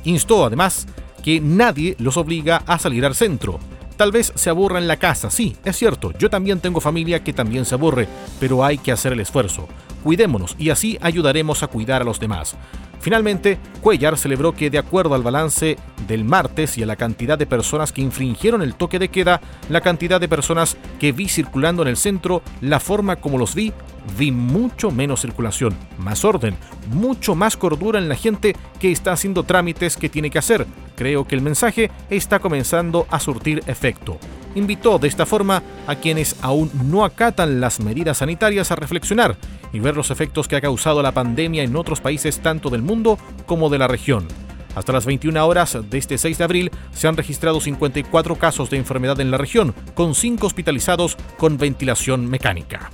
Instó 0.03 0.46
además 0.46 0.88
que 1.24 1.39
nadie 1.39 1.96
los 2.00 2.18
obliga 2.18 2.63
a 2.65 2.80
salir 2.80 3.06
al 3.06 3.15
centro. 3.15 3.60
Tal 4.01 4.12
vez 4.12 4.34
se 4.34 4.50
aburra 4.50 4.79
en 4.79 4.88
la 4.88 4.98
casa, 4.98 5.29
sí, 5.29 5.55
es 5.63 5.77
cierto, 5.77 6.12
yo 6.17 6.31
también 6.31 6.60
tengo 6.60 6.81
familia 6.81 7.24
que 7.24 7.34
también 7.34 7.65
se 7.65 7.75
aburre, 7.75 8.08
pero 8.39 8.65
hay 8.65 8.79
que 8.79 8.91
hacer 8.91 9.13
el 9.13 9.20
esfuerzo. 9.20 9.67
Cuidémonos 10.03 10.55
y 10.58 10.72
así 10.72 10.98
ayudaremos 11.01 11.62
a 11.62 11.67
cuidar 11.67 12.01
a 12.01 12.05
los 12.05 12.20
demás. 12.20 12.55
Finalmente, 13.00 13.60
Cuellar 13.79 14.17
celebró 14.17 14.53
que 14.53 14.72
de 14.72 14.79
acuerdo 14.79 15.13
al 15.13 15.22
balance 15.22 15.77
del 16.08 16.24
martes 16.24 16.79
y 16.79 16.84
a 16.84 16.88
la 16.88 16.96
cantidad 16.96 17.38
de 17.38 17.46
personas 17.46 17.91
que 17.91 18.01
infringieron 18.01 18.63
el 18.63 18.74
toque 18.74 18.98
de 18.98 19.10
queda, 19.10 19.39
la 19.70 19.81
cantidad 19.81 20.20
de 20.20 20.27
personas 20.27 20.77
que 21.00 21.12
vi 21.12 21.29
circulando 21.29 21.84
en 21.84 21.88
el 21.88 21.98
centro, 21.98 22.41
la 22.60 22.79
forma 22.79 23.17
como 23.17 23.38
los 23.38 23.53
vi, 23.53 23.72
vi 24.17 24.31
mucho 24.31 24.89
menos 24.89 25.22
circulación, 25.22 25.75
más 26.00 26.25
orden, 26.25 26.55
mucho 26.89 27.36
más 27.36 27.55
cordura 27.55 28.00
en 28.00 28.10
la 28.10 28.15
gente 28.15 28.55
que 28.79 28.91
está 28.91 29.12
haciendo 29.12 29.43
trámites 29.43 29.96
que 29.96 30.10
tiene 30.10 30.31
que 30.31 30.39
hacer. 30.39 30.65
Creo 31.01 31.25
que 31.25 31.34
el 31.34 31.41
mensaje 31.41 31.89
está 32.12 32.38
comenzando 32.38 33.08
a 33.10 33.20
surtir 33.20 33.63
efecto. 33.65 34.20
Invitó 34.53 35.00
de 35.00 35.08
esta 35.08 35.25
forma 35.25 35.63
a 35.88 35.96
quienes 35.96 36.36
aún 36.43 36.70
no 36.86 37.03
acatan 37.03 37.60
las 37.60 37.79
medidas 37.79 38.20
sanitarias 38.20 38.70
a 38.70 38.75
reflexionar 38.75 39.36
y 39.74 39.79
ver 39.79 39.98
los 39.98 40.12
efectos 40.12 40.48
que 40.48 40.58
ha 40.58 40.62
causado 40.62 41.01
la 41.01 41.12
pandemia 41.12 41.63
en 41.63 41.75
otros 41.75 42.01
países 42.01 42.39
tanto 42.41 42.70
del 42.70 42.84
mundo 42.84 43.17
como 43.48 43.72
de 43.72 43.79
la 43.79 43.88
región. 43.88 44.27
Hasta 44.75 44.93
las 44.93 45.08
21 45.08 45.43
horas 45.43 45.75
de 45.89 45.98
este 45.98 46.20
6 46.20 46.38
de 46.38 46.43
abril 46.43 46.72
se 46.93 47.08
han 47.08 47.17
registrado 47.17 47.60
54 47.60 48.36
casos 48.36 48.70
de 48.70 48.77
enfermedad 48.77 49.20
en 49.22 49.31
la 49.31 49.39
región, 49.39 49.74
con 49.96 50.13
5 50.13 50.46
hospitalizados 50.46 51.17
con 51.39 51.58
ventilación 51.58 52.29
mecánica. 52.29 52.91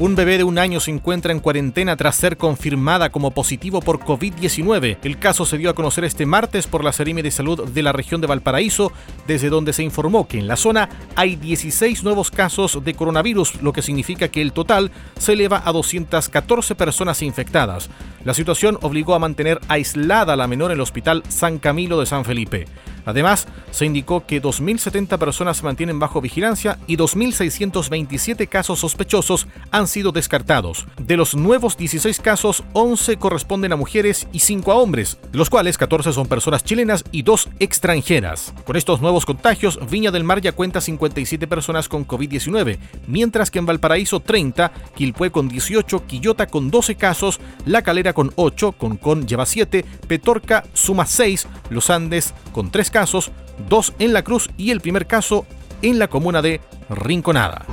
Un 0.00 0.16
bebé 0.16 0.38
de 0.38 0.44
un 0.44 0.58
año 0.58 0.80
se 0.80 0.90
encuentra 0.90 1.30
en 1.30 1.38
cuarentena 1.38 1.96
tras 1.96 2.16
ser 2.16 2.36
confirmada 2.36 3.10
como 3.10 3.30
positivo 3.30 3.80
por 3.80 4.00
COVID-19. 4.00 4.98
El 5.04 5.20
caso 5.20 5.46
se 5.46 5.56
dio 5.56 5.70
a 5.70 5.74
conocer 5.74 6.02
este 6.02 6.26
martes 6.26 6.66
por 6.66 6.82
la 6.82 6.92
Seremi 6.92 7.22
de 7.22 7.30
Salud 7.30 7.68
de 7.68 7.82
la 7.82 7.92
región 7.92 8.20
de 8.20 8.26
Valparaíso, 8.26 8.90
desde 9.28 9.50
donde 9.50 9.72
se 9.72 9.84
informó 9.84 10.26
que 10.26 10.40
en 10.40 10.48
la 10.48 10.56
zona 10.56 10.88
hay 11.14 11.36
16 11.36 12.02
nuevos 12.02 12.32
casos 12.32 12.82
de 12.84 12.94
coronavirus, 12.94 13.62
lo 13.62 13.72
que 13.72 13.82
significa 13.82 14.26
que 14.26 14.42
el 14.42 14.52
total 14.52 14.90
se 15.16 15.34
eleva 15.34 15.62
a 15.64 15.70
214 15.70 16.74
personas 16.74 17.22
infectadas. 17.22 17.88
La 18.24 18.34
situación 18.34 18.78
obligó 18.82 19.14
a 19.14 19.20
mantener 19.20 19.60
aislada 19.68 20.32
a 20.32 20.36
la 20.36 20.48
menor 20.48 20.72
en 20.72 20.78
el 20.78 20.80
Hospital 20.80 21.22
San 21.28 21.60
Camilo 21.60 22.00
de 22.00 22.06
San 22.06 22.24
Felipe. 22.24 22.66
Además, 23.04 23.46
se 23.70 23.86
indicó 23.86 24.26
que 24.26 24.42
2.070 24.42 25.18
personas 25.18 25.58
se 25.58 25.64
mantienen 25.64 25.98
bajo 25.98 26.20
vigilancia 26.20 26.78
y 26.86 26.96
2.627 26.96 28.48
casos 28.48 28.80
sospechosos 28.80 29.46
han 29.70 29.88
sido 29.88 30.12
descartados. 30.12 30.86
De 30.98 31.16
los 31.16 31.34
nuevos 31.34 31.76
16 31.76 32.20
casos, 32.20 32.64
11 32.72 33.16
corresponden 33.16 33.72
a 33.72 33.76
mujeres 33.76 34.26
y 34.32 34.40
5 34.40 34.72
a 34.72 34.76
hombres, 34.76 35.18
de 35.32 35.38
los 35.38 35.50
cuales 35.50 35.78
14 35.78 36.12
son 36.12 36.26
personas 36.26 36.64
chilenas 36.64 37.04
y 37.12 37.22
2 37.22 37.48
extranjeras. 37.58 38.52
Con 38.64 38.76
estos 38.76 39.00
nuevos 39.00 39.26
contagios, 39.26 39.78
Viña 39.90 40.10
del 40.10 40.24
Mar 40.24 40.40
ya 40.40 40.52
cuenta 40.52 40.80
57 40.80 41.46
personas 41.46 41.88
con 41.88 42.06
COVID-19, 42.06 42.78
mientras 43.06 43.50
que 43.50 43.58
en 43.58 43.66
Valparaíso 43.66 44.20
30, 44.20 44.72
Quilpué 44.94 45.30
con 45.30 45.48
18, 45.48 46.06
Quillota 46.06 46.46
con 46.46 46.70
12 46.70 46.94
casos, 46.96 47.40
La 47.66 47.82
Calera 47.82 48.12
con 48.12 48.32
8, 48.36 48.72
Concón 48.72 49.26
lleva 49.26 49.46
7, 49.46 49.84
Petorca 50.06 50.64
suma 50.72 51.06
6, 51.06 51.46
Los 51.70 51.90
Andes 51.90 52.34
con 52.52 52.70
3 52.70 52.90
casos, 52.94 53.32
dos 53.68 53.92
en 53.98 54.12
La 54.12 54.22
Cruz 54.22 54.48
y 54.56 54.70
el 54.70 54.80
primer 54.80 55.08
caso 55.08 55.46
en 55.82 55.98
la 55.98 56.06
comuna 56.06 56.40
de 56.40 56.60
Rinconada. 56.88 57.66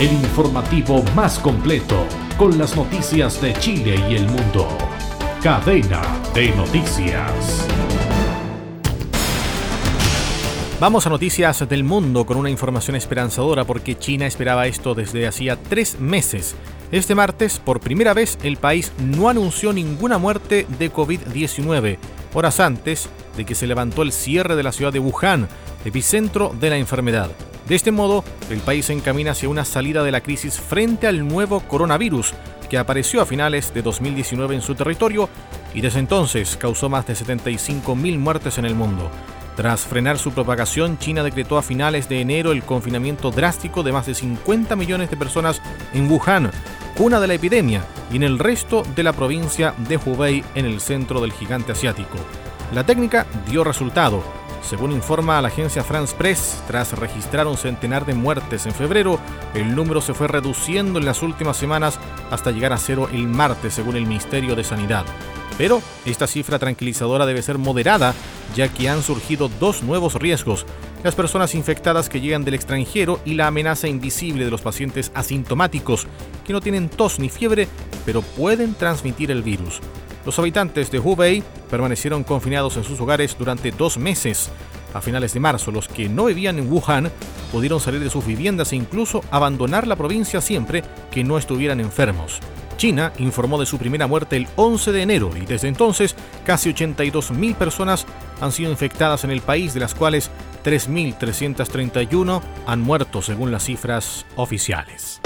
El 0.00 0.12
informativo 0.12 1.04
más 1.14 1.38
completo 1.38 2.04
con 2.36 2.58
las 2.58 2.74
noticias 2.74 3.40
de 3.40 3.52
Chile 3.54 3.94
y 4.10 4.16
el 4.16 4.26
mundo. 4.26 4.66
Cadena 5.40 6.02
de 6.34 6.50
noticias. 6.50 7.64
Vamos 10.80 11.06
a 11.06 11.10
noticias 11.10 11.68
del 11.68 11.84
mundo 11.84 12.26
con 12.26 12.38
una 12.38 12.50
información 12.50 12.96
esperanzadora 12.96 13.64
porque 13.64 13.96
China 13.96 14.26
esperaba 14.26 14.66
esto 14.66 14.96
desde 14.96 15.28
hacía 15.28 15.56
tres 15.56 16.00
meses. 16.00 16.56
Este 16.90 17.14
martes, 17.14 17.60
por 17.60 17.78
primera 17.78 18.14
vez, 18.14 18.36
el 18.42 18.56
país 18.56 18.92
no 18.98 19.28
anunció 19.28 19.72
ninguna 19.72 20.18
muerte 20.18 20.66
de 20.76 20.92
COVID-19. 20.92 21.98
Horas 22.38 22.60
antes, 22.60 23.08
de 23.36 23.44
que 23.44 23.56
se 23.56 23.66
levantó 23.66 24.02
el 24.02 24.12
cierre 24.12 24.54
de 24.54 24.62
la 24.62 24.70
ciudad 24.70 24.92
de 24.92 25.00
Wuhan, 25.00 25.48
epicentro 25.84 26.54
de 26.60 26.70
la 26.70 26.76
enfermedad. 26.76 27.32
De 27.66 27.74
este 27.74 27.90
modo, 27.90 28.22
el 28.48 28.60
país 28.60 28.86
se 28.86 28.92
encamina 28.92 29.32
hacia 29.32 29.48
una 29.48 29.64
salida 29.64 30.04
de 30.04 30.12
la 30.12 30.20
crisis 30.20 30.60
frente 30.60 31.08
al 31.08 31.26
nuevo 31.26 31.58
coronavirus 31.58 32.34
que 32.70 32.78
apareció 32.78 33.20
a 33.20 33.26
finales 33.26 33.74
de 33.74 33.82
2019 33.82 34.54
en 34.54 34.62
su 34.62 34.76
territorio 34.76 35.28
y 35.74 35.80
desde 35.80 35.98
entonces 35.98 36.56
causó 36.56 36.88
más 36.88 37.08
de 37.08 37.14
75.000 37.14 38.18
muertes 38.20 38.56
en 38.58 38.66
el 38.66 38.76
mundo. 38.76 39.10
Tras 39.56 39.80
frenar 39.80 40.16
su 40.16 40.30
propagación, 40.30 40.96
China 40.98 41.24
decretó 41.24 41.58
a 41.58 41.62
finales 41.62 42.08
de 42.08 42.20
enero 42.20 42.52
el 42.52 42.62
confinamiento 42.62 43.32
drástico 43.32 43.82
de 43.82 43.90
más 43.90 44.06
de 44.06 44.14
50 44.14 44.76
millones 44.76 45.10
de 45.10 45.16
personas 45.16 45.60
en 45.92 46.08
Wuhan, 46.08 46.52
cuna 46.98 47.20
de 47.20 47.28
la 47.28 47.34
epidemia, 47.34 47.84
y 48.12 48.16
en 48.16 48.24
el 48.24 48.40
resto 48.40 48.82
de 48.96 49.04
la 49.04 49.12
provincia 49.12 49.72
de 49.88 49.98
Hubei 49.98 50.42
en 50.56 50.66
el 50.66 50.80
centro 50.80 51.20
del 51.20 51.32
gigante 51.32 51.70
asiático. 51.70 52.18
La 52.74 52.84
técnica 52.84 53.24
dio 53.48 53.62
resultado. 53.62 54.20
Según 54.68 54.90
informa 54.90 55.40
la 55.40 55.46
agencia 55.46 55.84
France 55.84 56.16
Press, 56.18 56.60
tras 56.66 56.98
registrar 56.98 57.46
un 57.46 57.56
centenar 57.56 58.04
de 58.04 58.14
muertes 58.14 58.66
en 58.66 58.72
febrero, 58.72 59.20
el 59.54 59.76
número 59.76 60.00
se 60.00 60.12
fue 60.12 60.26
reduciendo 60.26 60.98
en 60.98 61.06
las 61.06 61.22
últimas 61.22 61.56
semanas 61.56 62.00
hasta 62.32 62.50
llegar 62.50 62.72
a 62.72 62.78
cero 62.78 63.08
el 63.12 63.28
martes, 63.28 63.74
según 63.74 63.94
el 63.94 64.04
Ministerio 64.04 64.56
de 64.56 64.64
Sanidad. 64.64 65.04
Pero 65.56 65.80
esta 66.04 66.26
cifra 66.26 66.58
tranquilizadora 66.58 67.26
debe 67.26 67.42
ser 67.42 67.58
moderada, 67.58 68.12
ya 68.56 68.66
que 68.66 68.88
han 68.88 69.04
surgido 69.04 69.48
dos 69.60 69.84
nuevos 69.84 70.14
riesgos, 70.14 70.66
las 71.02 71.14
personas 71.14 71.54
infectadas 71.54 72.08
que 72.08 72.20
llegan 72.20 72.44
del 72.44 72.54
extranjero 72.54 73.20
y 73.24 73.34
la 73.34 73.46
amenaza 73.46 73.88
invisible 73.88 74.44
de 74.44 74.50
los 74.50 74.62
pacientes 74.62 75.12
asintomáticos, 75.14 76.06
que 76.46 76.52
no 76.52 76.60
tienen 76.60 76.88
tos 76.88 77.18
ni 77.18 77.28
fiebre, 77.28 77.68
pero 78.04 78.22
pueden 78.22 78.74
transmitir 78.74 79.30
el 79.30 79.42
virus. 79.42 79.80
Los 80.24 80.38
habitantes 80.38 80.90
de 80.90 80.98
Hubei 80.98 81.42
permanecieron 81.70 82.24
confinados 82.24 82.76
en 82.76 82.84
sus 82.84 83.00
hogares 83.00 83.36
durante 83.38 83.70
dos 83.70 83.98
meses. 83.98 84.50
A 84.94 85.00
finales 85.00 85.34
de 85.34 85.40
marzo, 85.40 85.70
los 85.70 85.88
que 85.88 86.08
no 86.08 86.26
vivían 86.26 86.58
en 86.58 86.70
Wuhan 86.70 87.10
pudieron 87.52 87.80
salir 87.80 88.00
de 88.00 88.10
sus 88.10 88.26
viviendas 88.26 88.72
e 88.72 88.76
incluso 88.76 89.22
abandonar 89.30 89.86
la 89.86 89.96
provincia 89.96 90.40
siempre 90.40 90.82
que 91.10 91.24
no 91.24 91.38
estuvieran 91.38 91.80
enfermos. 91.80 92.40
China 92.76 93.12
informó 93.18 93.58
de 93.58 93.66
su 93.66 93.76
primera 93.76 94.06
muerte 94.06 94.36
el 94.36 94.46
11 94.56 94.92
de 94.92 95.02
enero 95.02 95.30
y 95.36 95.44
desde 95.44 95.68
entonces 95.68 96.14
casi 96.44 96.72
82.000 96.72 97.54
personas 97.56 98.06
han 98.40 98.52
sido 98.52 98.70
infectadas 98.70 99.24
en 99.24 99.30
el 99.30 99.40
país, 99.40 99.74
de 99.74 99.80
las 99.80 99.94
cuales 99.94 100.30
3.331 100.68 102.42
han 102.66 102.80
muerto 102.82 103.22
según 103.22 103.50
las 103.50 103.64
cifras 103.64 104.26
oficiales. 104.36 105.18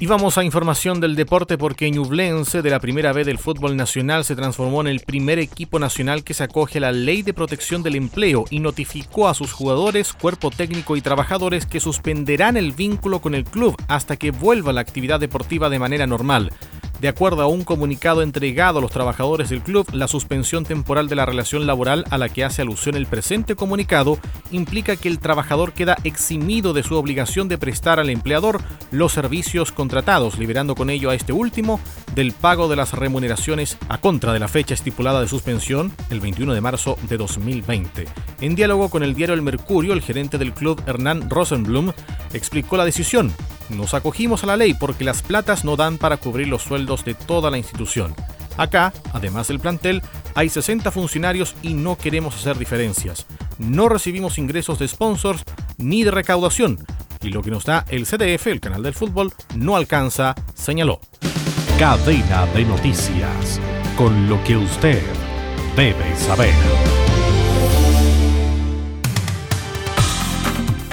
Y 0.00 0.06
vamos 0.06 0.36
a 0.36 0.44
información 0.44 1.00
del 1.00 1.16
deporte 1.16 1.56
porque 1.56 1.90
Ñublense 1.90 2.60
de 2.60 2.68
la 2.68 2.78
primera 2.78 3.14
vez 3.14 3.26
del 3.26 3.38
fútbol 3.38 3.74
nacional 3.74 4.26
se 4.26 4.36
transformó 4.36 4.82
en 4.82 4.88
el 4.88 5.00
primer 5.00 5.38
equipo 5.38 5.78
nacional 5.78 6.22
que 6.22 6.34
se 6.34 6.44
acoge 6.44 6.76
a 6.76 6.82
la 6.82 6.92
ley 6.92 7.22
de 7.22 7.32
protección 7.32 7.82
del 7.82 7.96
empleo 7.96 8.44
y 8.50 8.60
notificó 8.60 9.28
a 9.28 9.34
sus 9.34 9.52
jugadores, 9.52 10.12
cuerpo 10.12 10.50
técnico 10.50 10.94
y 10.96 11.00
trabajadores 11.00 11.64
que 11.64 11.80
suspenderán 11.80 12.58
el 12.58 12.72
vínculo 12.72 13.20
con 13.20 13.34
el 13.34 13.44
club 13.44 13.76
hasta 13.88 14.16
que 14.16 14.30
vuelva 14.30 14.74
la 14.74 14.82
actividad 14.82 15.20
deportiva 15.20 15.70
de 15.70 15.78
manera 15.78 16.06
normal. 16.06 16.52
De 17.00 17.06
acuerdo 17.06 17.42
a 17.42 17.46
un 17.46 17.62
comunicado 17.62 18.22
entregado 18.22 18.80
a 18.80 18.82
los 18.82 18.90
trabajadores 18.90 19.50
del 19.50 19.62
club, 19.62 19.86
la 19.92 20.08
suspensión 20.08 20.64
temporal 20.64 21.08
de 21.08 21.14
la 21.14 21.26
relación 21.26 21.64
laboral 21.64 22.04
a 22.10 22.18
la 22.18 22.28
que 22.28 22.42
hace 22.42 22.62
alusión 22.62 22.96
el 22.96 23.06
presente 23.06 23.54
comunicado 23.54 24.18
implica 24.50 24.96
que 24.96 25.06
el 25.06 25.20
trabajador 25.20 25.74
queda 25.74 25.96
eximido 26.02 26.72
de 26.72 26.82
su 26.82 26.96
obligación 26.96 27.46
de 27.46 27.56
prestar 27.56 28.00
al 28.00 28.10
empleador 28.10 28.60
los 28.90 29.12
servicios 29.12 29.70
contratados, 29.70 30.40
liberando 30.40 30.74
con 30.74 30.90
ello 30.90 31.10
a 31.10 31.14
este 31.14 31.32
último 31.32 31.78
del 32.16 32.32
pago 32.32 32.66
de 32.66 32.74
las 32.74 32.92
remuneraciones 32.92 33.78
a 33.88 33.98
contra 33.98 34.32
de 34.32 34.40
la 34.40 34.48
fecha 34.48 34.74
estipulada 34.74 35.20
de 35.20 35.28
suspensión, 35.28 35.92
el 36.10 36.18
21 36.18 36.52
de 36.52 36.60
marzo 36.60 36.98
de 37.08 37.16
2020. 37.16 38.06
En 38.40 38.56
diálogo 38.56 38.88
con 38.88 39.04
el 39.04 39.14
diario 39.14 39.36
El 39.36 39.42
Mercurio, 39.42 39.92
el 39.92 40.02
gerente 40.02 40.36
del 40.36 40.52
club, 40.52 40.82
Hernán 40.84 41.30
Rosenblum, 41.30 41.92
explicó 42.32 42.76
la 42.76 42.84
decisión 42.84 43.32
nos 43.70 43.94
acogimos 43.94 44.42
a 44.44 44.46
la 44.46 44.56
ley 44.56 44.74
porque 44.74 45.04
las 45.04 45.22
platas 45.22 45.64
no 45.64 45.76
dan 45.76 45.98
para 45.98 46.16
cubrir 46.16 46.48
los 46.48 46.62
sueldos 46.62 47.04
de 47.04 47.14
toda 47.14 47.50
la 47.50 47.58
institución. 47.58 48.14
Acá, 48.56 48.92
además 49.12 49.48
del 49.48 49.60
plantel, 49.60 50.02
hay 50.34 50.48
60 50.48 50.90
funcionarios 50.90 51.54
y 51.62 51.74
no 51.74 51.96
queremos 51.96 52.34
hacer 52.34 52.58
diferencias. 52.58 53.26
No 53.58 53.88
recibimos 53.88 54.38
ingresos 54.38 54.78
de 54.78 54.88
sponsors 54.88 55.44
ni 55.76 56.02
de 56.02 56.10
recaudación. 56.10 56.84
Y 57.22 57.30
lo 57.30 57.42
que 57.42 57.50
nos 57.50 57.64
da 57.64 57.84
el 57.88 58.06
CDF, 58.06 58.48
el 58.48 58.60
canal 58.60 58.82
del 58.82 58.94
fútbol, 58.94 59.32
no 59.54 59.76
alcanza, 59.76 60.34
señaló. 60.54 61.00
Cadena 61.78 62.46
de 62.46 62.64
noticias. 62.64 63.60
Con 63.96 64.28
lo 64.28 64.42
que 64.44 64.56
usted 64.56 65.02
debe 65.76 66.16
saber. 66.16 66.87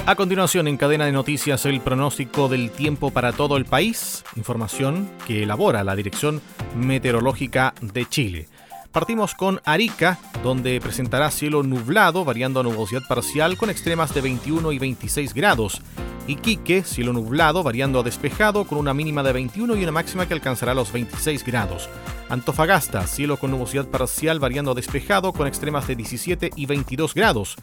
A 0.08 0.14
continuación, 0.14 0.68
en 0.68 0.76
cadena 0.76 1.06
de 1.06 1.10
noticias, 1.10 1.66
el 1.66 1.80
pronóstico 1.80 2.48
del 2.48 2.70
tiempo 2.70 3.10
para 3.10 3.32
todo 3.32 3.56
el 3.56 3.64
país, 3.64 4.24
información 4.36 5.10
que 5.26 5.42
elabora 5.42 5.82
la 5.82 5.96
Dirección 5.96 6.40
Meteorológica 6.76 7.74
de 7.80 8.08
Chile. 8.08 8.48
Partimos 8.92 9.34
con 9.34 9.60
Arica, 9.64 10.20
donde 10.44 10.80
presentará 10.80 11.32
cielo 11.32 11.64
nublado, 11.64 12.24
variando 12.24 12.60
a 12.60 12.62
nubosidad 12.62 13.02
parcial 13.08 13.56
con 13.56 13.68
extremas 13.68 14.14
de 14.14 14.20
21 14.20 14.70
y 14.70 14.78
26 14.78 15.34
grados. 15.34 15.82
Iquique, 16.28 16.84
cielo 16.84 17.12
nublado, 17.12 17.64
variando 17.64 17.98
a 17.98 18.02
despejado 18.04 18.64
con 18.64 18.78
una 18.78 18.94
mínima 18.94 19.24
de 19.24 19.32
21 19.32 19.74
y 19.74 19.82
una 19.82 19.90
máxima 19.90 20.28
que 20.28 20.34
alcanzará 20.34 20.72
los 20.72 20.92
26 20.92 21.44
grados. 21.44 21.88
Antofagasta, 22.28 23.08
cielo 23.08 23.38
con 23.38 23.50
nubosidad 23.50 23.88
parcial, 23.88 24.38
variando 24.38 24.70
a 24.70 24.74
despejado 24.74 25.32
con 25.32 25.48
extremas 25.48 25.88
de 25.88 25.96
17 25.96 26.50
y 26.54 26.66
22 26.66 27.12
grados. 27.12 27.56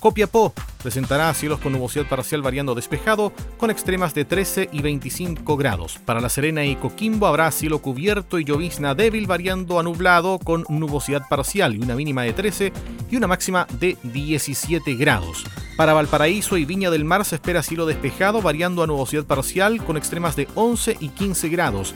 Copiapó 0.00 0.54
presentará 0.82 1.32
cielos 1.34 1.60
con 1.60 1.72
nubosidad 1.72 2.08
parcial 2.08 2.40
variando 2.40 2.74
despejado, 2.74 3.34
con 3.58 3.70
extremas 3.70 4.14
de 4.14 4.24
13 4.24 4.70
y 4.72 4.80
25 4.80 5.58
grados. 5.58 5.98
Para 6.06 6.22
La 6.22 6.30
Serena 6.30 6.64
y 6.64 6.74
Coquimbo 6.76 7.26
habrá 7.26 7.50
cielo 7.50 7.80
cubierto 7.80 8.38
y 8.38 8.44
llovizna 8.44 8.94
débil 8.94 9.26
variando 9.26 9.78
a 9.78 9.82
nublado 9.82 10.38
con 10.38 10.64
nubosidad 10.70 11.28
parcial 11.28 11.76
y 11.76 11.80
una 11.80 11.96
mínima 11.96 12.22
de 12.22 12.32
13 12.32 12.72
y 13.10 13.16
una 13.16 13.26
máxima 13.26 13.66
de 13.78 13.98
17 14.02 14.94
grados. 14.94 15.44
Para 15.76 15.92
Valparaíso 15.92 16.56
y 16.56 16.64
Viña 16.64 16.90
del 16.90 17.04
Mar 17.04 17.26
se 17.26 17.34
espera 17.34 17.62
cielo 17.62 17.84
despejado 17.84 18.40
variando 18.40 18.82
a 18.82 18.86
nubosidad 18.86 19.24
parcial 19.24 19.84
con 19.84 19.98
extremas 19.98 20.34
de 20.34 20.48
11 20.54 20.96
y 20.98 21.10
15 21.10 21.48
grados. 21.50 21.94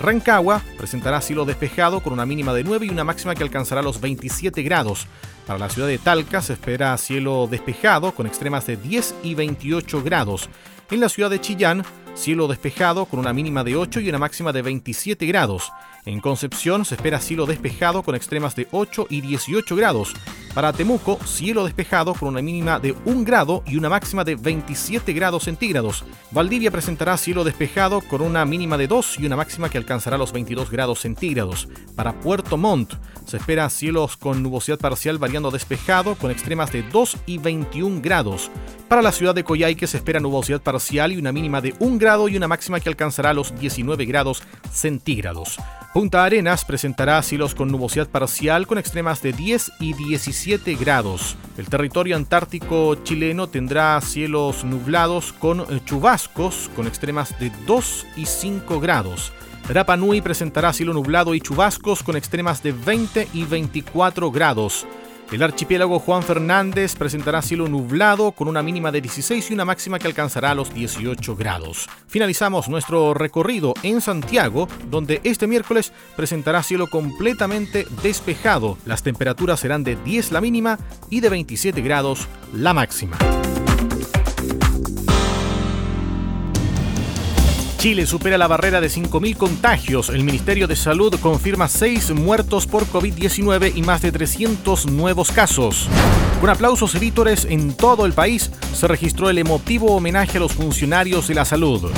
Rancagua 0.00 0.62
presentará 0.76 1.20
cielo 1.20 1.44
despejado 1.44 2.00
con 2.00 2.12
una 2.12 2.24
mínima 2.24 2.54
de 2.54 2.64
9 2.64 2.86
y 2.86 2.90
una 2.90 3.04
máxima 3.04 3.34
que 3.34 3.42
alcanzará 3.42 3.82
los 3.82 4.00
27 4.00 4.62
grados. 4.62 5.06
Para 5.46 5.58
la 5.58 5.68
ciudad 5.68 5.88
de 5.88 5.98
Talca 5.98 6.40
se 6.40 6.52
espera 6.52 6.96
cielo 6.98 7.48
despejado 7.50 8.12
con 8.12 8.26
extremas 8.26 8.66
de 8.66 8.76
10 8.76 9.14
y 9.22 9.34
28 9.34 10.02
grados. 10.02 10.48
En 10.90 11.00
la 11.00 11.08
ciudad 11.08 11.30
de 11.30 11.40
Chillán, 11.40 11.84
cielo 12.14 12.48
despejado 12.48 13.06
con 13.06 13.18
una 13.18 13.32
mínima 13.32 13.64
de 13.64 13.76
8 13.76 14.00
y 14.00 14.08
una 14.08 14.18
máxima 14.18 14.52
de 14.52 14.62
27 14.62 15.26
grados. 15.26 15.72
En 16.04 16.20
Concepción 16.20 16.84
se 16.84 16.94
espera 16.94 17.20
cielo 17.20 17.46
despejado 17.46 18.02
con 18.02 18.14
extremas 18.14 18.54
de 18.54 18.68
8 18.70 19.06
y 19.10 19.20
18 19.20 19.74
grados. 19.76 20.14
Para 20.58 20.72
Temuco, 20.72 21.20
cielo 21.24 21.64
despejado 21.64 22.14
con 22.14 22.30
una 22.30 22.42
mínima 22.42 22.80
de 22.80 22.92
1 23.04 23.22
grado 23.22 23.62
y 23.64 23.76
una 23.76 23.88
máxima 23.88 24.24
de 24.24 24.34
27 24.34 25.12
grados 25.12 25.44
centígrados. 25.44 26.04
Valdivia 26.32 26.72
presentará 26.72 27.16
cielo 27.16 27.44
despejado 27.44 28.00
con 28.00 28.22
una 28.22 28.44
mínima 28.44 28.76
de 28.76 28.88
2 28.88 29.20
y 29.20 29.26
una 29.26 29.36
máxima 29.36 29.68
que 29.68 29.78
alcanzará 29.78 30.18
los 30.18 30.32
22 30.32 30.68
grados 30.68 30.98
centígrados. 30.98 31.68
Para 31.94 32.18
Puerto 32.18 32.56
Montt 32.56 32.94
se 33.24 33.36
espera 33.36 33.70
cielos 33.70 34.16
con 34.16 34.42
nubosidad 34.42 34.80
parcial 34.80 35.18
variando 35.18 35.52
despejado 35.52 36.16
con 36.16 36.32
extremas 36.32 36.72
de 36.72 36.82
2 36.82 37.18
y 37.26 37.38
21 37.38 38.00
grados. 38.02 38.50
Para 38.88 39.02
la 39.02 39.12
ciudad 39.12 39.36
de 39.36 39.44
Coyhaique 39.44 39.86
se 39.86 39.98
espera 39.98 40.18
nubosidad 40.18 40.60
parcial 40.60 41.12
y 41.12 41.18
una 41.18 41.30
mínima 41.30 41.60
de 41.60 41.74
1 41.78 41.98
grado 41.98 42.28
y 42.28 42.36
una 42.36 42.48
máxima 42.48 42.80
que 42.80 42.88
alcanzará 42.88 43.32
los 43.32 43.56
19 43.60 44.06
grados 44.06 44.42
centígrados. 44.72 45.58
Punta 45.94 46.24
Arenas 46.24 46.64
presentará 46.64 47.20
cielos 47.22 47.54
con 47.54 47.70
nubosidad 47.70 48.08
parcial 48.08 48.66
con 48.66 48.78
extremas 48.78 49.22
de 49.22 49.32
10 49.32 49.72
y 49.80 49.94
17 49.94 50.47
grados. 50.56 51.36
El 51.58 51.68
territorio 51.68 52.16
antártico 52.16 52.94
chileno 53.04 53.48
tendrá 53.48 54.00
cielos 54.00 54.64
nublados 54.64 55.34
con 55.34 55.60
eh, 55.60 55.80
chubascos 55.84 56.70
con 56.74 56.86
extremas 56.86 57.38
de 57.38 57.52
2 57.66 58.06
y 58.16 58.24
5 58.24 58.80
grados. 58.80 59.32
Rapa 59.68 59.98
Nui 59.98 60.22
presentará 60.22 60.72
cielo 60.72 60.94
nublado 60.94 61.34
y 61.34 61.40
chubascos 61.42 62.02
con 62.02 62.16
extremas 62.16 62.62
de 62.62 62.72
20 62.72 63.28
y 63.34 63.44
24 63.44 64.30
grados. 64.30 64.86
El 65.30 65.42
archipiélago 65.42 65.98
Juan 65.98 66.22
Fernández 66.22 66.96
presentará 66.96 67.42
cielo 67.42 67.68
nublado 67.68 68.32
con 68.32 68.48
una 68.48 68.62
mínima 68.62 68.90
de 68.90 69.02
16 69.02 69.50
y 69.50 69.54
una 69.54 69.66
máxima 69.66 69.98
que 69.98 70.06
alcanzará 70.06 70.54
los 70.54 70.72
18 70.72 71.36
grados. 71.36 71.86
Finalizamos 72.06 72.68
nuestro 72.70 73.12
recorrido 73.12 73.74
en 73.82 74.00
Santiago, 74.00 74.68
donde 74.90 75.20
este 75.24 75.46
miércoles 75.46 75.92
presentará 76.16 76.62
cielo 76.62 76.86
completamente 76.86 77.86
despejado. 78.02 78.78
Las 78.86 79.02
temperaturas 79.02 79.60
serán 79.60 79.84
de 79.84 79.96
10 79.96 80.32
la 80.32 80.40
mínima 80.40 80.78
y 81.10 81.20
de 81.20 81.28
27 81.28 81.82
grados 81.82 82.26
la 82.54 82.72
máxima. 82.72 83.18
Chile 87.78 88.06
supera 88.06 88.36
la 88.38 88.48
barrera 88.48 88.80
de 88.80 88.88
5.000 88.88 89.36
contagios. 89.36 90.08
El 90.08 90.24
Ministerio 90.24 90.66
de 90.66 90.74
Salud 90.74 91.14
confirma 91.20 91.68
6 91.68 92.10
muertos 92.10 92.66
por 92.66 92.84
COVID-19 92.86 93.72
y 93.76 93.82
más 93.82 94.02
de 94.02 94.10
300 94.10 94.86
nuevos 94.86 95.30
casos. 95.30 95.88
Con 96.40 96.50
aplausos 96.50 96.96
y 96.96 96.98
vítores 96.98 97.46
en 97.48 97.72
todo 97.72 98.04
el 98.04 98.14
país, 98.14 98.50
se 98.74 98.88
registró 98.88 99.30
el 99.30 99.38
emotivo 99.38 99.94
homenaje 99.94 100.38
a 100.38 100.40
los 100.40 100.54
funcionarios 100.54 101.28
de 101.28 101.34
la 101.36 101.44
salud. 101.44 101.88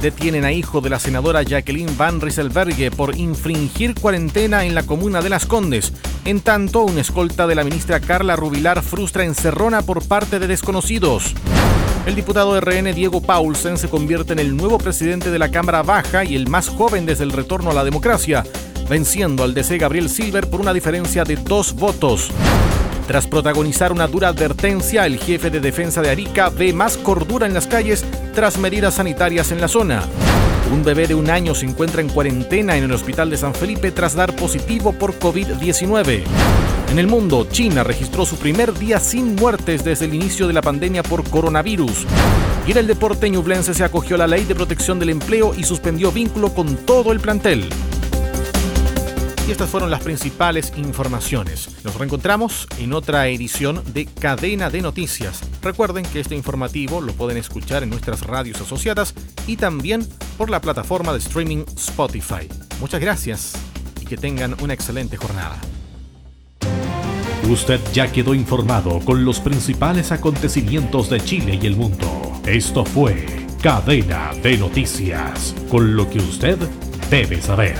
Detienen 0.00 0.46
a 0.46 0.52
hijo 0.52 0.80
de 0.80 0.88
la 0.88 0.98
senadora 0.98 1.42
Jacqueline 1.42 1.98
Van 1.98 2.22
Rieselberghe 2.22 2.90
por 2.90 3.14
infringir 3.14 3.94
cuarentena 3.94 4.64
en 4.64 4.74
la 4.74 4.84
comuna 4.84 5.20
de 5.20 5.28
Las 5.28 5.44
Condes. 5.44 5.92
En 6.24 6.40
tanto, 6.40 6.80
una 6.80 7.02
escolta 7.02 7.46
de 7.46 7.56
la 7.56 7.64
ministra 7.64 8.00
Carla 8.00 8.36
Rubilar 8.36 8.82
frustra 8.82 9.24
encerrona 9.24 9.82
por 9.82 10.02
parte 10.02 10.38
de 10.38 10.46
desconocidos. 10.46 11.34
El 12.06 12.14
diputado 12.14 12.58
RN 12.58 12.94
Diego 12.94 13.20
Paulsen 13.20 13.76
se 13.76 13.88
convierte 13.88 14.32
en 14.32 14.38
el 14.38 14.56
nuevo 14.56 14.78
presidente 14.78 15.30
de 15.30 15.38
la 15.38 15.50
Cámara 15.50 15.82
Baja 15.82 16.24
y 16.24 16.34
el 16.34 16.48
más 16.48 16.68
joven 16.68 17.04
desde 17.04 17.24
el 17.24 17.32
retorno 17.32 17.70
a 17.70 17.74
la 17.74 17.84
democracia, 17.84 18.42
venciendo 18.88 19.44
al 19.44 19.52
DC 19.52 19.76
Gabriel 19.78 20.08
Silver 20.08 20.48
por 20.48 20.60
una 20.60 20.72
diferencia 20.72 21.24
de 21.24 21.36
dos 21.36 21.74
votos. 21.74 22.30
Tras 23.06 23.26
protagonizar 23.26 23.92
una 23.92 24.06
dura 24.06 24.28
advertencia, 24.28 25.04
el 25.04 25.18
jefe 25.18 25.50
de 25.50 25.60
defensa 25.60 26.00
de 26.00 26.10
Arica 26.10 26.48
ve 26.48 26.72
más 26.72 26.96
cordura 26.96 27.46
en 27.46 27.54
las 27.54 27.66
calles 27.66 28.04
tras 28.34 28.56
medidas 28.56 28.94
sanitarias 28.94 29.52
en 29.52 29.60
la 29.60 29.68
zona. 29.68 30.02
Un 30.72 30.82
bebé 30.82 31.06
de 31.06 31.14
un 31.14 31.28
año 31.28 31.54
se 31.54 31.66
encuentra 31.66 32.00
en 32.00 32.08
cuarentena 32.08 32.76
en 32.76 32.84
el 32.84 32.92
hospital 32.92 33.28
de 33.28 33.36
San 33.36 33.54
Felipe 33.54 33.90
tras 33.90 34.14
dar 34.14 34.34
positivo 34.36 34.92
por 34.92 35.18
COVID-19. 35.18 36.22
En 36.90 36.98
el 36.98 37.06
mundo, 37.06 37.46
China 37.48 37.84
registró 37.84 38.26
su 38.26 38.36
primer 38.36 38.76
día 38.76 38.98
sin 38.98 39.36
muertes 39.36 39.84
desde 39.84 40.06
el 40.06 40.14
inicio 40.14 40.48
de 40.48 40.52
la 40.52 40.60
pandemia 40.60 41.04
por 41.04 41.22
coronavirus. 41.22 42.04
Y 42.66 42.72
en 42.72 42.78
el 42.78 42.88
deporte 42.88 43.30
ñublense 43.30 43.74
se 43.74 43.84
acogió 43.84 44.16
a 44.16 44.18
la 44.18 44.26
ley 44.26 44.44
de 44.44 44.56
protección 44.56 44.98
del 44.98 45.10
empleo 45.10 45.54
y 45.56 45.62
suspendió 45.62 46.10
vínculo 46.10 46.52
con 46.52 46.74
todo 46.78 47.12
el 47.12 47.20
plantel. 47.20 47.68
Y 49.46 49.52
estas 49.52 49.70
fueron 49.70 49.88
las 49.88 50.02
principales 50.02 50.72
informaciones. 50.76 51.68
Nos 51.84 51.94
reencontramos 51.94 52.66
en 52.80 52.92
otra 52.92 53.28
edición 53.28 53.84
de 53.94 54.06
Cadena 54.06 54.68
de 54.68 54.82
Noticias. 54.82 55.42
Recuerden 55.62 56.04
que 56.04 56.18
este 56.18 56.34
informativo 56.34 57.00
lo 57.00 57.12
pueden 57.12 57.36
escuchar 57.36 57.84
en 57.84 57.90
nuestras 57.90 58.26
radios 58.26 58.60
asociadas 58.60 59.14
y 59.46 59.56
también 59.56 60.04
por 60.36 60.50
la 60.50 60.60
plataforma 60.60 61.12
de 61.12 61.20
streaming 61.20 61.64
Spotify. 61.76 62.48
Muchas 62.80 63.00
gracias 63.00 63.52
y 64.00 64.06
que 64.06 64.16
tengan 64.16 64.56
una 64.60 64.74
excelente 64.74 65.16
jornada. 65.16 65.56
Usted 67.48 67.80
ya 67.92 68.12
quedó 68.12 68.34
informado 68.34 69.00
con 69.00 69.24
los 69.24 69.40
principales 69.40 70.12
acontecimientos 70.12 71.10
de 71.10 71.20
Chile 71.20 71.58
y 71.60 71.66
el 71.66 71.76
mundo. 71.76 72.40
Esto 72.46 72.84
fue 72.84 73.26
Cadena 73.62 74.32
de 74.42 74.56
Noticias, 74.56 75.54
con 75.70 75.96
lo 75.96 76.08
que 76.08 76.18
usted 76.18 76.58
debe 77.10 77.40
saber. 77.40 77.76